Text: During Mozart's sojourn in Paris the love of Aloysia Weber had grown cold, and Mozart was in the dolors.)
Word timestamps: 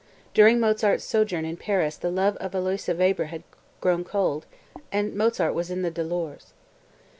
During 0.33 0.59
Mozart's 0.59 1.03
sojourn 1.03 1.45
in 1.45 1.57
Paris 1.57 1.95
the 1.95 2.09
love 2.09 2.35
of 2.37 2.55
Aloysia 2.55 2.95
Weber 2.95 3.25
had 3.25 3.43
grown 3.81 4.03
cold, 4.03 4.47
and 4.91 5.13
Mozart 5.13 5.53
was 5.53 5.69
in 5.69 5.83
the 5.83 5.91
dolors.) 5.91 6.53